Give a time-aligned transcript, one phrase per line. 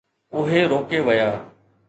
[0.37, 1.29] اهي روڪي ويا.